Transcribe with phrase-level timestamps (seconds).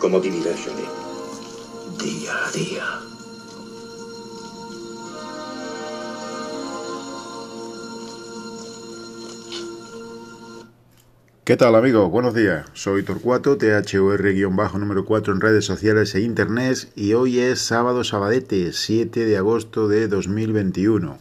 [0.00, 0.86] ¿Cómo vivirá Johnny?
[1.98, 2.84] Día a día.
[11.44, 12.08] ¿Qué tal amigos?
[12.12, 12.66] Buenos días.
[12.74, 19.24] Soy Torcuato, THOR-número 4 en redes sociales e internet y hoy es sábado sabadete, 7
[19.24, 21.18] de agosto de 2021.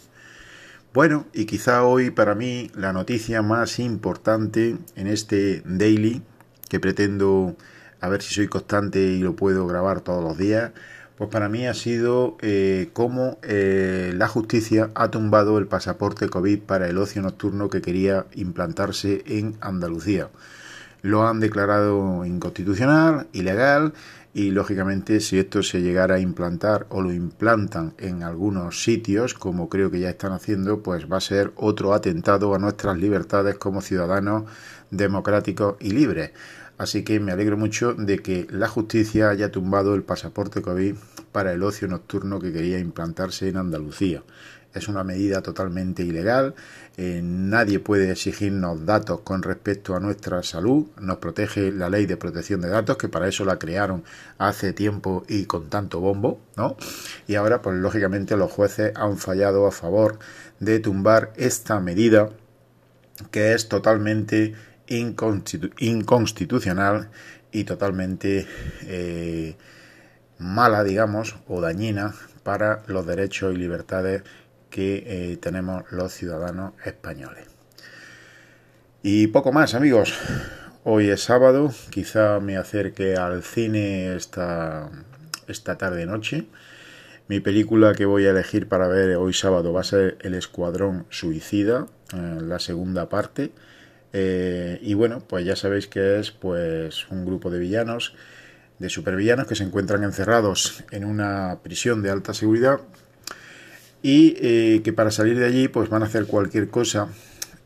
[0.94, 6.22] Bueno, y quizá hoy para mí la noticia más importante en este daily
[6.70, 7.56] que pretendo
[8.02, 10.72] a ver si soy constante y lo puedo grabar todos los días,
[11.18, 16.60] pues para mí ha sido eh, cómo eh, la justicia ha tumbado el pasaporte COVID
[16.60, 20.30] para el ocio nocturno que quería implantarse en Andalucía.
[21.02, 23.94] Lo han declarado inconstitucional, ilegal
[24.34, 29.70] y lógicamente si esto se llegara a implantar o lo implantan en algunos sitios, como
[29.70, 33.82] creo que ya están haciendo, pues va a ser otro atentado a nuestras libertades como
[33.82, 34.44] ciudadanos
[34.92, 36.34] democráticos y libres.
[36.78, 40.96] Así que me alegro mucho de que la justicia haya tumbado el pasaporte COVID
[41.32, 44.24] para el ocio nocturno que quería implantarse en Andalucía.
[44.74, 46.54] Es una medida totalmente ilegal,
[46.98, 52.18] eh, nadie puede exigirnos datos con respecto a nuestra salud, nos protege la ley de
[52.18, 54.04] protección de datos, que para eso la crearon
[54.38, 56.78] hace tiempo y con tanto bombo, ¿no?
[57.28, 60.20] Y ahora, pues lógicamente los jueces han fallado a favor
[60.60, 62.30] de tumbar esta medida
[63.32, 64.54] que es totalmente
[64.88, 67.10] inconstitucional
[67.52, 68.46] y totalmente
[68.84, 69.56] eh,
[70.40, 72.14] mala, digamos, o dañina
[72.44, 74.24] para los derechos y libertades
[74.70, 77.48] que eh, tenemos los ciudadanos españoles.
[79.04, 80.14] Y poco más, amigos.
[80.84, 84.90] Hoy es sábado, quizá me acerque al cine esta,
[85.48, 86.48] esta tarde-noche.
[87.28, 91.06] Mi película que voy a elegir para ver hoy sábado va a ser El Escuadrón
[91.10, 93.52] Suicida, eh, la segunda parte.
[94.14, 98.16] Eh, y bueno, pues ya sabéis que es pues un grupo de villanos,
[98.80, 102.80] de supervillanos que se encuentran encerrados en una prisión de alta seguridad
[104.02, 107.10] y eh, que para salir de allí pues van a hacer cualquier cosa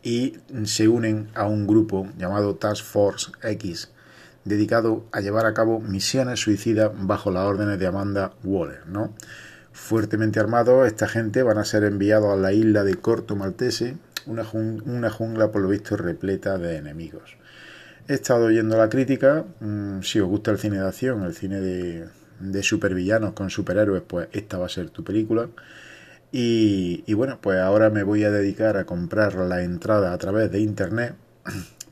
[0.04, 3.92] y se unen a un grupo llamado Task Force X
[4.46, 9.14] dedicado a llevar a cabo misiones suicidas bajo las órdenes de Amanda Waller, ¿no?
[9.72, 14.44] Fuertemente armados, esta gente van a ser enviados a la isla de Corto Maltese, una,
[14.44, 17.38] jungla por lo visto repleta de enemigos.
[18.08, 21.60] He estado oyendo la crítica, mm, si os gusta el cine de acción, el cine
[21.60, 22.08] de,
[22.40, 25.50] de supervillanos con superhéroes, pues esta va a ser tu película.
[26.32, 30.52] Y, y, bueno, pues ahora me voy a dedicar a comprar la entrada a través
[30.52, 31.16] de internet.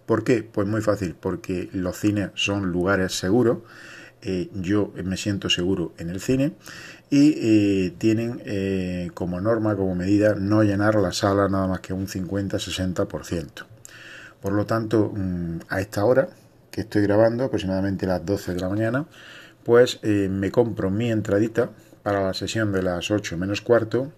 [0.06, 0.44] ¿Por qué?
[0.44, 3.60] Pues muy fácil, porque los cines son lugares seguros
[4.22, 6.52] eh, yo me siento seguro en el cine
[7.10, 11.94] y eh, tienen eh, como norma, como medida, no llenar la sala nada más que
[11.94, 13.66] un 50-60%.
[14.42, 16.28] Por lo tanto, mm, a esta hora
[16.70, 19.06] que estoy grabando, aproximadamente las 12 de la mañana,
[19.64, 21.70] pues me compro mi entradita
[22.04, 24.12] para la sesión de las 8 menos cuarto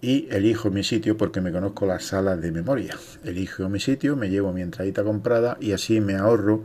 [0.00, 2.96] y elijo mi sitio porque me conozco las salas de memoria.
[3.24, 6.64] Elijo mi sitio, me llevo mi entradita comprada y así me ahorro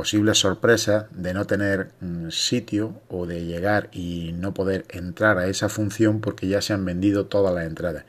[0.00, 5.46] posibles sorpresas de no tener un sitio o de llegar y no poder entrar a
[5.46, 8.04] esa función porque ya se han vendido todas las entradas.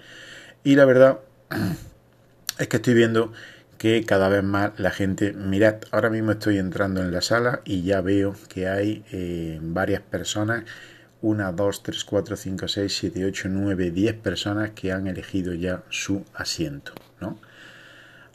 [0.64, 1.20] Y la verdad
[2.60, 3.34] es que estoy viendo
[3.78, 7.84] que cada vez más la gente, mirad, ahora mismo estoy entrando en la sala y
[7.84, 10.64] ya veo que hay eh, varias personas,
[11.22, 15.84] una, dos, tres, cuatro, cinco, seis, siete, ocho, nueve, diez personas que han elegido ya
[15.90, 17.38] su asiento, ¿no?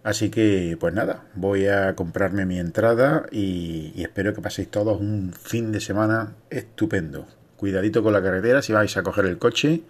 [0.07, 5.33] Así que, pues nada, voy a comprarme mi entrada y, espero que paséis todos un
[5.33, 7.27] fin de semana estupendo.
[7.57, 9.83] Cuidadito con la carretera si vais a coger el coche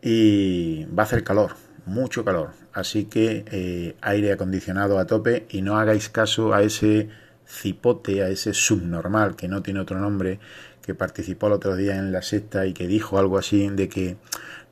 [0.00, 1.52] y va a hacer calor,
[1.84, 2.52] mucho calor.
[2.72, 7.10] Así que eh, aire acondicionado a tope y no hagáis caso a ese
[7.46, 10.40] cipote, a ese subnormal que no tiene otro nombre,
[10.86, 14.16] que participó el otro día en la sexta y que dijo algo así de que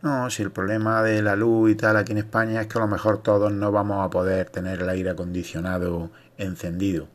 [0.00, 2.82] no, si el problema de la luz y tal aquí en España es que a
[2.82, 7.08] lo mejor todos no vamos a poder tener el aire acondicionado encendido.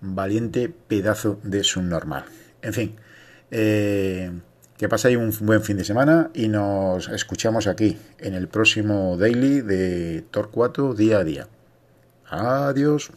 [0.00, 2.24] Valiente pedazo de subnormal.
[2.62, 2.96] En fin,
[3.50, 4.32] eh,
[4.78, 9.60] que paséis un buen fin de semana y nos escuchamos aquí en el próximo daily
[9.60, 11.48] de Torcuato día a día.
[12.28, 13.12] Adiós.